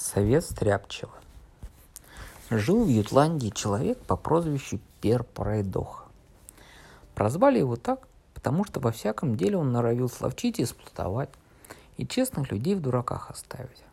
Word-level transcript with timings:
Совет 0.00 0.44
Стряпчего. 0.44 1.12
Жил 2.48 2.84
в 2.84 2.88
Ютландии 2.88 3.50
человек 3.50 3.98
по 3.98 4.16
прозвищу 4.16 4.80
Пер 5.02 5.24
Пройдоха. 5.24 6.06
Прозвали 7.14 7.58
его 7.58 7.76
так, 7.76 8.08
потому 8.32 8.64
что 8.64 8.80
во 8.80 8.92
всяком 8.92 9.36
деле 9.36 9.58
он 9.58 9.72
норовил 9.72 10.08
словчить 10.08 10.58
и 10.58 10.64
сплутовать, 10.64 11.28
и 11.98 12.06
честных 12.06 12.50
людей 12.50 12.74
в 12.76 12.80
дураках 12.80 13.30
оставить. 13.30 13.84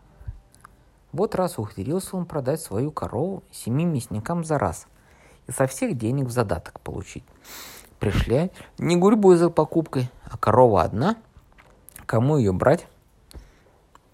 Вот 1.12 1.36
раз 1.36 1.60
ухитрился 1.60 2.16
он 2.16 2.26
продать 2.26 2.62
свою 2.62 2.90
корову 2.90 3.44
семи 3.52 3.84
мясникам 3.84 4.46
за 4.46 4.58
раз 4.58 4.88
и 5.46 5.52
со 5.52 5.68
всех 5.68 5.98
денег 5.98 6.28
в 6.28 6.32
задаток 6.32 6.80
получить. 6.80 7.26
Пришли 8.00 8.50
не 8.78 8.96
гурьбой 8.96 9.36
за 9.36 9.50
покупкой, 9.50 10.10
а 10.24 10.38
корова 10.38 10.84
одна. 10.84 11.18
Кому 12.06 12.38
ее 12.38 12.54
брать? 12.54 12.88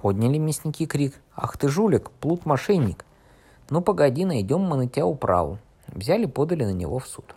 Подняли 0.03 0.37
мясники 0.37 0.85
крик. 0.85 1.21
«Ах 1.33 1.55
ты 1.55 1.69
жулик, 1.69 2.11
плут-мошенник! 2.11 3.05
Ну 3.69 3.79
погоди, 3.79 4.25
найдем 4.25 4.59
мы 4.59 4.75
на 4.75 4.89
тебя 4.89 5.05
управу». 5.05 5.59
Взяли, 5.87 6.25
подали 6.25 6.65
на 6.65 6.73
него 6.73 6.99
в 6.99 7.07
суд. 7.07 7.33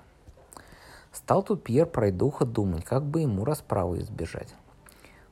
Стал 1.13 1.45
тут 1.45 1.63
Пьер 1.63 1.87
пройдуха 1.87 2.45
думать, 2.45 2.85
как 2.85 3.05
бы 3.05 3.21
ему 3.21 3.45
расправы 3.45 4.01
избежать. 4.01 4.53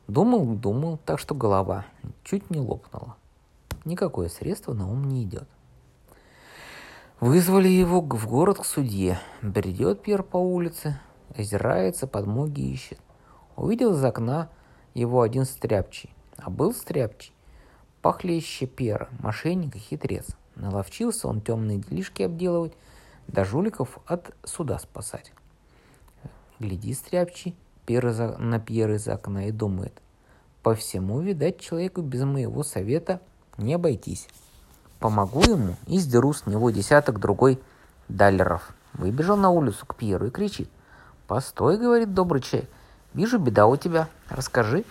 Думал, 0.07 0.45
думал, 0.55 1.01
так 1.05 1.19
что 1.19 1.35
голова 1.35 1.87
чуть 2.23 2.51
не 2.51 2.61
лопнула. 2.61 3.17
Никакое 3.85 4.29
средство 4.29 4.73
на 4.73 4.89
ум 4.89 5.03
не 5.09 5.25
идет. 5.25 5.49
Вызвали 7.19 7.67
его 7.67 8.01
в 8.01 8.29
город 8.29 8.59
к 8.59 8.65
судье. 8.65 9.19
Бредет 9.43 10.03
Пьер 10.03 10.23
по 10.23 10.37
улице, 10.37 11.01
озирается, 11.37 12.07
подмоги 12.07 12.61
ищет. 12.61 13.01
Увидел 13.57 13.95
из 13.95 14.05
окна 14.05 14.51
его 14.95 15.21
один 15.21 15.47
стряпчий. 15.47 16.15
А 16.37 16.51
был 16.51 16.75
стряпчий, 16.75 17.33
похлеще 18.03 18.67
пера, 18.67 19.09
мошенник 19.21 19.77
и 19.77 19.79
хитрец. 19.79 20.27
Наловчился 20.57 21.29
он 21.29 21.41
темные 21.41 21.79
делишки 21.79 22.23
обделывать, 22.23 22.73
да 23.27 23.45
жуликов 23.45 23.99
от 24.07 24.35
суда 24.45 24.79
спасать. 24.79 25.33
Гляди, 26.59 26.95
стряпчий, 26.95 27.57
пер 27.87 28.09
из, 28.09 28.19
на 28.19 28.61
пьер 28.61 28.93
из 28.93 29.09
окна 29.09 29.49
и 29.49 29.51
думает, 29.51 30.01
по 30.63 30.75
всему, 30.75 31.21
видать, 31.21 31.61
человеку 31.61 32.01
без 32.01 32.23
моего 32.23 32.63
совета 32.63 33.21
не 33.59 33.75
обойтись. 33.75 34.29
Помогу 34.99 35.43
ему 35.43 35.77
и 35.87 35.99
сдеру 35.99 36.33
с 36.33 36.47
него 36.47 36.71
десяток 36.71 37.21
другой 37.21 37.61
даллеров. 38.09 38.75
Выбежал 38.95 39.37
на 39.37 39.51
улицу 39.51 39.85
к 39.85 39.97
Пьеру 39.97 40.29
и 40.29 40.31
кричит. 40.31 40.71
«Постой,— 41.27 41.77
говорит 41.79 42.15
добрый 42.15 42.41
человек,— 42.41 42.71
вижу, 43.15 43.39
беда 43.39 43.67
у 43.67 43.77
тебя. 43.77 44.09
Расскажи, 44.31 44.85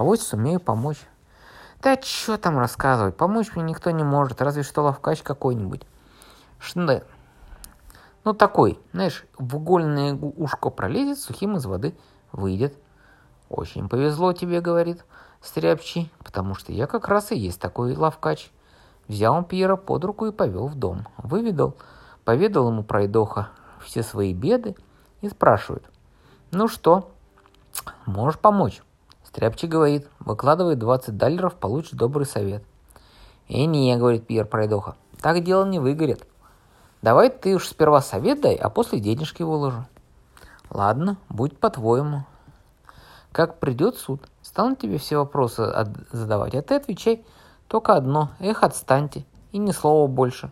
а 0.00 0.02
вот 0.02 0.18
сумею 0.22 0.60
помочь. 0.60 1.06
Да 1.82 2.00
что 2.00 2.38
там 2.38 2.58
рассказывать, 2.58 3.18
помочь 3.18 3.54
мне 3.54 3.64
никто 3.64 3.90
не 3.90 4.02
может, 4.02 4.40
разве 4.40 4.62
что 4.62 4.80
ловкач 4.80 5.22
какой-нибудь. 5.22 5.82
Шнэ. 6.58 7.02
Ну 8.24 8.32
такой, 8.32 8.80
знаешь, 8.94 9.26
в 9.36 9.56
угольное 9.56 10.14
ушко 10.14 10.70
пролезет, 10.70 11.18
сухим 11.18 11.56
из 11.56 11.66
воды 11.66 11.94
выйдет. 12.32 12.78
Очень 13.50 13.90
повезло 13.90 14.32
тебе, 14.32 14.62
говорит 14.62 15.04
Стряпчий, 15.42 16.10
потому 16.24 16.54
что 16.54 16.72
я 16.72 16.86
как 16.86 17.06
раз 17.06 17.30
и 17.30 17.36
есть 17.36 17.60
такой 17.60 17.94
ловкач. 17.94 18.50
Взял 19.06 19.34
он 19.34 19.44
Пьера 19.44 19.76
под 19.76 20.02
руку 20.06 20.24
и 20.24 20.32
повел 20.32 20.66
в 20.66 20.76
дом. 20.76 21.06
Выведал, 21.18 21.76
поведал 22.24 22.70
ему 22.70 22.84
пройдоха 22.84 23.50
все 23.84 24.02
свои 24.02 24.32
беды 24.32 24.76
и 25.20 25.28
спрашивает. 25.28 25.84
Ну 26.52 26.68
что, 26.68 27.10
можешь 28.06 28.40
помочь? 28.40 28.80
Стряпчий 29.32 29.68
говорит, 29.68 30.08
выкладывай 30.18 30.74
20 30.74 31.16
даллеров, 31.16 31.54
получишь 31.54 31.92
добрый 31.92 32.26
совет. 32.26 32.64
«Э, 33.48 33.64
не,— 33.64 33.96
говорит 33.96 34.26
Пьер 34.26 34.44
Пройдоха,— 34.44 34.96
так 35.22 35.44
дело 35.44 35.64
не 35.64 35.78
выгорит. 35.78 36.26
Давай 37.00 37.30
ты 37.30 37.54
уж 37.54 37.68
сперва 37.68 38.00
совет 38.00 38.40
дай, 38.40 38.56
а 38.56 38.68
после 38.70 38.98
денежки 38.98 39.44
выложу». 39.44 39.86
«Ладно, 40.68 41.16
будь 41.28 41.58
по-твоему». 41.58 42.24
Как 43.30 43.60
придет 43.60 43.96
суд, 43.96 44.28
стану 44.42 44.74
тебе 44.74 44.98
все 44.98 45.18
вопросы 45.18 45.72
задавать, 46.10 46.56
а 46.56 46.62
ты 46.62 46.74
отвечай 46.74 47.24
только 47.68 47.94
одно. 47.94 48.30
Эх, 48.40 48.64
отстаньте. 48.64 49.24
И 49.52 49.58
ни 49.58 49.70
слова 49.70 50.08
больше. 50.08 50.50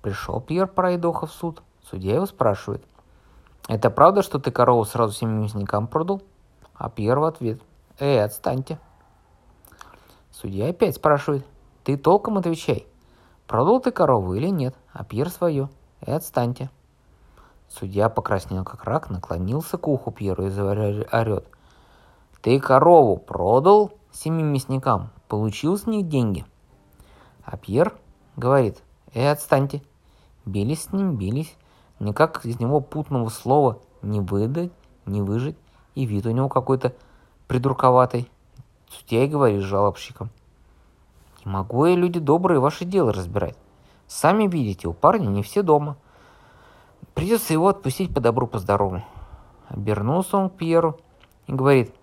Пришел 0.00 0.40
Пьер 0.40 0.68
Пройдоха 0.68 1.26
в 1.26 1.32
суд. 1.32 1.62
Судья 1.90 2.14
его 2.14 2.26
спрашивает– 2.26 2.84
это 3.68 3.90
правда, 3.90 4.22
что 4.22 4.38
ты 4.38 4.50
корову 4.50 4.84
сразу 4.86 5.12
всем 5.12 5.42
мясникам 5.42 5.86
продал? 5.86 6.22
А 6.74 6.88
Пьер 6.88 7.18
в 7.18 7.24
ответ. 7.24 7.60
Эй, 7.98 8.24
отстаньте. 8.24 8.78
Судья 10.32 10.70
опять 10.70 10.96
спрашивает. 10.96 11.44
Ты 11.84 11.98
толком 11.98 12.38
отвечай. 12.38 12.86
Продал 13.46 13.80
ты 13.80 13.90
корову 13.90 14.34
или 14.34 14.48
нет? 14.48 14.74
А 14.92 15.04
Пьер 15.04 15.28
свое. 15.28 15.68
Эй, 16.00 16.16
отстаньте. 16.16 16.70
Судья 17.68 18.08
покраснел 18.08 18.64
как 18.64 18.84
рак, 18.84 19.10
наклонился 19.10 19.76
к 19.76 19.86
уху 19.86 20.12
Пьеру 20.12 20.46
и 20.46 20.50
орет. 20.50 21.46
Ты 22.40 22.58
корову 22.60 23.18
продал 23.18 23.92
семи 24.12 24.42
мясникам, 24.42 25.10
получил 25.28 25.76
с 25.76 25.86
них 25.86 26.08
деньги. 26.08 26.46
А 27.44 27.58
Пьер 27.58 27.94
говорит, 28.36 28.82
эй, 29.12 29.30
отстаньте. 29.30 29.82
Бились 30.46 30.84
с 30.84 30.92
ним, 30.92 31.16
бились. 31.16 31.54
Никак 32.00 32.44
из 32.44 32.60
него 32.60 32.80
путного 32.80 33.28
слова 33.28 33.78
не 34.02 34.20
выдать, 34.20 34.70
не 35.06 35.20
выжить, 35.20 35.56
и 35.94 36.04
вид 36.04 36.26
у 36.26 36.30
него 36.30 36.48
какой-то 36.48 36.94
придурковатый. 37.48 38.30
Судья 38.88 39.24
и 39.24 39.28
говорит 39.28 39.62
жалобщикам. 39.62 40.30
Не 41.44 41.50
могу 41.50 41.86
я, 41.86 41.96
люди 41.96 42.20
добрые, 42.20 42.60
ваши 42.60 42.84
дела 42.84 43.12
разбирать. 43.12 43.56
Сами 44.06 44.46
видите, 44.46 44.88
у 44.88 44.92
парня 44.92 45.26
не 45.26 45.42
все 45.42 45.62
дома. 45.62 45.96
Придется 47.14 47.52
его 47.52 47.68
отпустить 47.68 48.14
по 48.14 48.20
добру, 48.20 48.46
по 48.46 48.58
здорову. 48.58 49.02
Обернулся 49.68 50.36
он 50.36 50.50
к 50.50 50.56
Пьеру 50.56 50.98
и 51.46 51.52
говорит, 51.52 51.94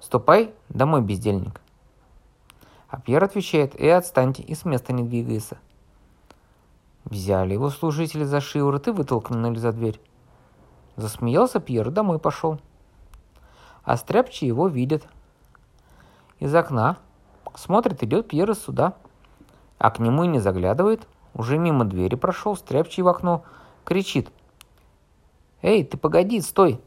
ступай 0.00 0.52
домой, 0.68 1.02
бездельник. 1.02 1.60
А 2.88 3.00
Пьер 3.00 3.22
отвечает, 3.22 3.74
и 3.74 3.88
отстаньте, 3.88 4.42
и 4.42 4.54
с 4.54 4.64
места 4.64 4.92
не 4.92 5.02
двигайся. 5.02 5.58
Взяли 7.12 7.52
его 7.52 7.68
служители 7.68 8.24
за 8.24 8.40
шиворот 8.40 8.88
и 8.88 8.90
вытолкнули 8.90 9.58
за 9.58 9.72
дверь. 9.72 10.00
Засмеялся 10.96 11.60
Пьер, 11.60 11.90
домой 11.90 12.18
пошел. 12.18 12.58
А 13.84 13.98
стряпчий 13.98 14.46
его 14.46 14.66
видит. 14.66 15.06
Из 16.40 16.54
окна. 16.54 16.96
Смотрит, 17.54 18.02
идет 18.02 18.28
Пьер 18.28 18.50
из 18.50 18.62
суда. 18.62 18.94
А 19.76 19.90
к 19.90 19.98
нему 19.98 20.24
и 20.24 20.26
не 20.26 20.38
заглядывает. 20.38 21.06
Уже 21.34 21.58
мимо 21.58 21.84
двери 21.84 22.14
прошел, 22.14 22.56
стряпчий 22.56 23.02
в 23.02 23.08
окно. 23.08 23.44
Кричит. 23.84 24.30
«Эй, 25.60 25.84
ты 25.84 25.98
погоди, 25.98 26.40
стой! 26.40 26.80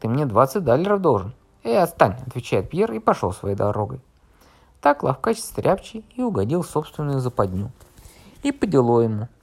Ты 0.00 0.08
мне 0.08 0.26
20 0.26 0.64
даллеров 0.64 1.00
должен!» 1.00 1.34
«Эй, 1.62 1.80
отстань!»– 1.80 2.16
отвечает 2.26 2.68
Пьер 2.68 2.90
и 2.92 2.98
пошел 2.98 3.32
своей 3.32 3.54
дорогой. 3.54 4.00
Так 4.80 5.04
ловкач 5.04 5.38
стряпчий 5.38 6.04
и 6.16 6.22
угодил 6.22 6.64
собственную 6.64 7.20
западню. 7.20 7.70
И 8.42 8.50
по 8.50 8.66
делу 8.66 8.98
ему– 8.98 9.28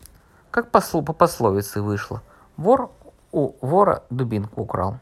как 0.56 0.72
посл, 0.72 1.02
по 1.02 1.12
пословице 1.12 1.82
вышло. 1.82 2.22
Вор 2.56 2.90
у 3.34 3.56
вора 3.60 4.04
дубинку 4.10 4.62
украл. 4.62 5.00